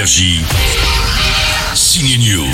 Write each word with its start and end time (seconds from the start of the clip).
Énergie. 0.00 0.89
News. 1.98 2.46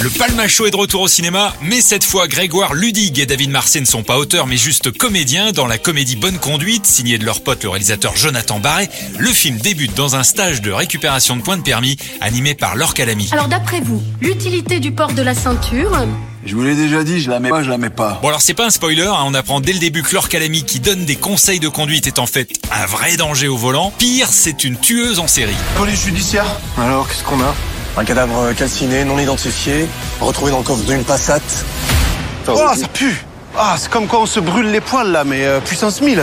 Le 0.00 0.08
Palmacho 0.08 0.66
est 0.66 0.70
de 0.70 0.76
retour 0.76 1.00
au 1.00 1.08
cinéma, 1.08 1.52
mais 1.62 1.80
cette 1.80 2.04
fois 2.04 2.28
Grégoire 2.28 2.74
Ludig 2.74 3.18
et 3.18 3.26
David 3.26 3.50
Marseille 3.50 3.80
ne 3.82 3.86
sont 3.86 4.04
pas 4.04 4.18
auteurs 4.18 4.46
mais 4.46 4.56
juste 4.56 4.96
comédiens 4.96 5.50
dans 5.50 5.66
la 5.66 5.78
comédie 5.78 6.14
Bonne 6.14 6.38
Conduite, 6.38 6.86
signée 6.86 7.18
de 7.18 7.24
leur 7.24 7.42
pote 7.42 7.64
le 7.64 7.70
réalisateur 7.70 8.16
Jonathan 8.16 8.60
Barré. 8.60 8.88
Le 9.18 9.32
film 9.32 9.58
débute 9.58 9.94
dans 9.94 10.14
un 10.14 10.22
stage 10.22 10.62
de 10.62 10.70
récupération 10.70 11.34
de 11.34 11.42
points 11.42 11.56
de 11.56 11.62
permis 11.62 11.96
animé 12.20 12.54
par 12.54 12.76
Laure 12.76 12.94
Calamy. 12.94 13.28
Alors 13.32 13.48
d'après 13.48 13.80
vous, 13.80 14.00
l'utilité 14.20 14.78
du 14.78 14.92
port 14.92 15.12
de 15.12 15.22
la 15.22 15.34
ceinture? 15.34 16.06
Je 16.44 16.54
vous 16.54 16.62
l'ai 16.62 16.76
déjà 16.76 17.02
dit, 17.02 17.20
je 17.20 17.28
la 17.28 17.40
mets 17.40 17.50
pas, 17.50 17.64
je 17.64 17.70
la 17.70 17.78
mets 17.78 17.90
pas. 17.90 18.20
Bon 18.22 18.28
alors 18.28 18.42
c'est 18.42 18.54
pas 18.54 18.66
un 18.66 18.70
spoiler, 18.70 19.02
hein, 19.08 19.24
on 19.24 19.34
apprend 19.34 19.60
dès 19.60 19.72
le 19.72 19.80
début 19.80 20.04
que 20.04 20.14
Laure 20.14 20.28
Calamy 20.28 20.62
qui 20.62 20.78
donne 20.78 21.04
des 21.04 21.16
conseils 21.16 21.58
de 21.58 21.68
conduite 21.68 22.06
est 22.06 22.20
en 22.20 22.26
fait 22.26 22.48
un 22.70 22.86
vrai 22.86 23.16
danger 23.16 23.48
au 23.48 23.56
volant. 23.56 23.92
Pire, 23.98 24.28
c'est 24.30 24.62
une 24.62 24.78
tueuse 24.78 25.18
en 25.18 25.26
série. 25.26 25.56
Police 25.76 26.04
judiciaire 26.04 26.46
Alors, 26.78 27.08
qu'est-ce 27.08 27.24
qu'on 27.24 27.40
a? 27.40 27.52
Un 27.98 28.04
cadavre 28.04 28.52
calciné, 28.52 29.04
non 29.04 29.18
identifié, 29.18 29.88
retrouvé 30.20 30.50
dans 30.50 30.58
le 30.58 30.64
coffre 30.64 30.84
d'une 30.84 31.02
Passat. 31.02 31.40
Oh, 32.46 32.54
ça 32.56 32.86
pue 32.92 33.24
Ah, 33.56 33.76
c'est 33.78 33.90
comme 33.90 34.06
quand 34.06 34.22
on 34.22 34.26
se 34.26 34.38
brûle 34.38 34.70
les 34.70 34.82
poils 34.82 35.10
là, 35.10 35.24
mais 35.24 35.46
euh, 35.46 35.60
puissance 35.60 36.02
1000. 36.02 36.22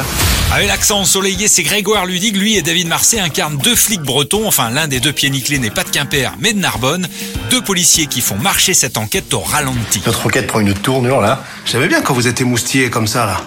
Avec 0.53 0.67
l'accent 0.67 0.99
ensoleillé, 0.99 1.47
c'est 1.47 1.63
Grégoire 1.63 2.05
Ludig. 2.05 2.37
Lui 2.37 2.55
et 2.57 2.61
David 2.61 2.87
Marseille 2.87 3.19
incarnent 3.19 3.57
deux 3.57 3.75
flics 3.75 4.03
bretons. 4.03 4.47
Enfin, 4.47 4.69
l'un 4.69 4.87
des 4.87 4.99
deux 4.99 5.11
pieds 5.11 5.31
nickelés 5.31 5.57
n'est 5.57 5.71
pas 5.71 5.83
de 5.83 5.89
Quimper, 5.89 6.33
mais 6.39 6.53
de 6.53 6.59
Narbonne. 6.59 7.07
Deux 7.49 7.61
policiers 7.61 8.05
qui 8.05 8.21
font 8.21 8.35
marcher 8.35 8.75
cette 8.75 8.97
enquête 8.97 9.33
au 9.33 9.39
ralenti. 9.39 10.03
Notre 10.05 10.27
enquête 10.27 10.45
prend 10.45 10.59
une 10.59 10.75
tournure 10.75 11.21
là. 11.21 11.43
J'aimais 11.65 11.87
bien 11.87 12.01
quand 12.01 12.13
vous 12.13 12.27
êtes 12.27 12.39
émoustillé 12.39 12.91
comme 12.91 13.07
ça 13.07 13.25
là. 13.25 13.41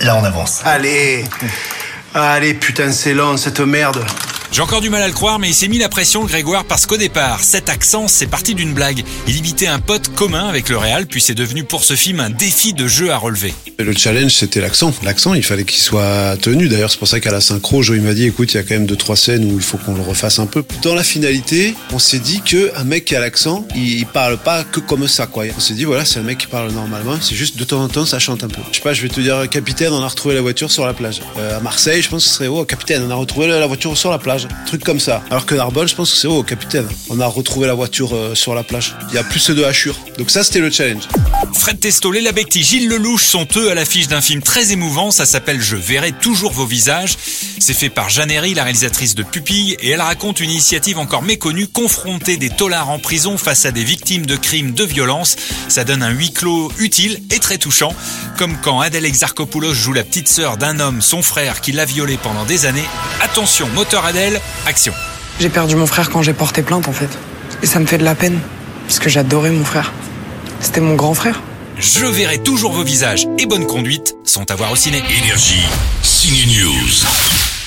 Là, 0.00 0.16
on 0.16 0.24
avance. 0.24 0.62
Allez 0.64 1.24
Allez, 2.14 2.54
putain, 2.54 2.90
c'est 2.90 3.14
lent 3.14 3.36
cette 3.36 3.60
merde. 3.60 4.04
J'ai 4.50 4.62
encore 4.62 4.80
du 4.80 4.88
mal 4.88 5.02
à 5.02 5.06
le 5.06 5.12
croire, 5.12 5.38
mais 5.38 5.50
il 5.50 5.54
s'est 5.54 5.68
mis 5.68 5.78
la 5.78 5.90
pression, 5.90 6.24
Grégoire, 6.24 6.64
parce 6.64 6.86
qu'au 6.86 6.96
départ, 6.96 7.44
cet 7.44 7.68
accent, 7.68 8.08
c'est 8.08 8.26
parti 8.26 8.54
d'une 8.54 8.72
blague. 8.72 9.04
Il 9.26 9.36
imitait 9.36 9.66
un 9.66 9.78
pote 9.78 10.08
commun 10.14 10.48
avec 10.48 10.70
le 10.70 10.78
Real, 10.78 11.06
puis 11.06 11.20
c'est 11.20 11.34
devenu 11.34 11.64
pour 11.64 11.84
ce 11.84 11.94
film 11.94 12.18
un 12.20 12.30
défi 12.30 12.72
de 12.72 12.88
jeu 12.88 13.12
à 13.12 13.18
relever. 13.18 13.52
Le 13.78 13.92
challenge, 13.92 14.32
c'était 14.32 14.60
l'accent. 14.60 14.92
L'accent, 15.04 15.34
il 15.34 15.42
fallait 15.42 15.64
qu'il 15.64 15.80
soit 15.80 16.36
tenu. 16.40 16.68
D'ailleurs, 16.68 16.90
c'est 16.90 16.98
pour 16.98 17.06
ça 17.06 17.20
qu'à 17.20 17.30
la 17.30 17.40
synchro, 17.40 17.82
Joe 17.82 17.96
il 17.98 18.02
m'a 18.02 18.14
dit, 18.14 18.24
écoute, 18.24 18.52
il 18.54 18.56
y 18.56 18.60
a 18.60 18.62
quand 18.62 18.74
même 18.74 18.86
deux 18.86 18.96
trois 18.96 19.16
scènes 19.16 19.44
où 19.52 19.56
il 19.56 19.62
faut 19.62 19.76
qu'on 19.76 19.94
le 19.94 20.02
refasse 20.02 20.38
un 20.38 20.46
peu. 20.46 20.64
Dans 20.82 20.94
la 20.94 21.04
finalité, 21.04 21.74
on 21.92 21.98
s'est 21.98 22.18
dit 22.18 22.40
que 22.40 22.72
un 22.74 22.84
mec 22.84 23.04
qui 23.04 23.14
a 23.14 23.20
l'accent, 23.20 23.68
il, 23.74 23.98
il 23.98 24.06
parle 24.06 24.38
pas 24.38 24.64
que 24.64 24.80
comme 24.80 25.06
ça, 25.06 25.26
quoi. 25.26 25.44
On 25.56 25.60
s'est 25.60 25.74
dit, 25.74 25.84
voilà, 25.84 26.04
c'est 26.04 26.20
un 26.20 26.24
mec 26.24 26.38
qui 26.38 26.46
parle 26.46 26.72
normalement. 26.72 27.18
C'est 27.20 27.36
juste 27.36 27.56
de 27.58 27.64
temps 27.64 27.82
en 27.82 27.88
temps, 27.88 28.06
ça 28.06 28.18
chante 28.18 28.42
un 28.42 28.48
peu. 28.48 28.62
Je 28.72 28.76
sais 28.76 28.82
pas, 28.82 28.94
je 28.94 29.02
vais 29.02 29.08
te 29.08 29.20
dire, 29.20 29.48
capitaine, 29.50 29.92
on 29.92 30.02
a 30.02 30.08
retrouvé 30.08 30.34
la 30.34 30.40
voiture 30.40 30.70
sur 30.72 30.86
la 30.86 30.94
plage. 30.94 31.20
Euh, 31.38 31.58
à 31.58 31.60
Marseille, 31.60 32.02
je 32.02 32.08
pense 32.08 32.24
que 32.24 32.30
ce 32.30 32.34
serait, 32.36 32.46
oh, 32.48 32.64
capitaine, 32.64 33.02
on 33.06 33.10
a 33.10 33.14
retrouvé 33.14 33.46
la 33.46 33.66
voiture 33.66 33.96
sur 33.96 34.10
la 34.10 34.18
plage. 34.18 34.37
Truc 34.66 34.84
comme 34.84 35.00
ça. 35.00 35.22
Alors 35.30 35.46
que 35.46 35.54
Narbonne, 35.54 35.88
je 35.88 35.94
pense 35.94 36.12
que 36.12 36.16
c'est, 36.16 36.28
oh, 36.28 36.42
capitaine, 36.42 36.86
on 37.10 37.18
a 37.20 37.26
retrouvé 37.26 37.66
la 37.66 37.74
voiture 37.74 38.14
euh, 38.14 38.34
sur 38.34 38.54
la 38.54 38.62
plage. 38.62 38.96
Il 39.08 39.14
y 39.14 39.18
a 39.18 39.24
plus 39.24 39.50
de 39.50 39.64
hachures. 39.64 39.96
Donc 40.18 40.30
ça, 40.30 40.44
c'était 40.44 40.60
le 40.60 40.70
challenge. 40.70 41.08
Fred 41.52 41.80
Testo, 41.80 42.12
Léla 42.12 42.32
Becti, 42.32 42.62
Gilles 42.62 42.88
Lelouch 42.88 43.24
sont 43.24 43.46
eux 43.56 43.70
à 43.70 43.74
l'affiche 43.74 44.08
d'un 44.08 44.20
film 44.20 44.42
très 44.42 44.72
émouvant. 44.72 45.10
Ça 45.10 45.26
s'appelle 45.26 45.60
Je 45.60 45.76
verrai 45.76 46.12
toujours 46.12 46.52
vos 46.52 46.66
visages. 46.66 47.16
C'est 47.58 47.74
fait 47.74 47.90
par 47.90 48.08
Jeanne 48.08 48.30
Herry, 48.30 48.54
la 48.54 48.64
réalisatrice 48.64 49.14
de 49.14 49.22
Pupille, 49.22 49.76
et 49.80 49.90
elle 49.90 50.00
raconte 50.00 50.40
une 50.40 50.50
initiative 50.50 50.98
encore 50.98 51.22
méconnue, 51.22 51.66
confronter 51.66 52.36
des 52.36 52.50
tolards 52.50 52.90
en 52.90 52.98
prison 52.98 53.36
face 53.36 53.66
à 53.66 53.70
des 53.70 53.84
victimes 53.84 54.26
de 54.26 54.36
crimes 54.36 54.72
de 54.72 54.84
violence. 54.84 55.36
Ça 55.68 55.84
donne 55.84 56.02
un 56.02 56.10
huis 56.10 56.32
clos 56.32 56.72
utile 56.78 57.20
et 57.30 57.38
très 57.38 57.58
touchant. 57.58 57.94
Comme 58.38 58.56
quand 58.62 58.80
Adèle 58.80 59.04
Exarchopoulos 59.04 59.74
joue 59.74 59.92
la 59.92 60.04
petite 60.04 60.28
sœur 60.28 60.56
d'un 60.56 60.80
homme, 60.80 61.02
son 61.02 61.22
frère, 61.22 61.60
qui 61.60 61.72
l'a 61.72 61.84
violée 61.84 62.18
pendant 62.22 62.44
des 62.44 62.66
années. 62.66 62.88
Attention, 63.22 63.68
moteur 63.74 64.04
Adèle, 64.04 64.40
action. 64.66 64.92
J'ai 65.40 65.50
perdu 65.50 65.76
mon 65.76 65.86
frère 65.86 66.10
quand 66.10 66.22
j'ai 66.22 66.32
porté 66.34 66.62
plainte 66.62 66.88
en 66.88 66.92
fait. 66.92 67.10
Et 67.62 67.66
ça 67.66 67.78
me 67.78 67.86
fait 67.86 67.98
de 67.98 68.04
la 68.04 68.14
peine. 68.14 68.38
Parce 68.86 69.06
j'adorais 69.06 69.50
mon 69.50 69.64
frère. 69.64 69.92
C'était 70.60 70.80
mon 70.80 70.94
grand 70.94 71.14
frère. 71.14 71.40
Je 71.76 72.06
verrai 72.06 72.42
toujours 72.42 72.72
vos 72.72 72.82
visages 72.82 73.26
et 73.38 73.46
bonne 73.46 73.66
conduite 73.66 74.16
sont 74.24 74.50
à 74.50 74.56
voir 74.56 74.72
au 74.72 74.76
ciné. 74.76 75.02
Énergie. 75.22 75.64
Signe 76.02 76.46
News. 76.46 77.57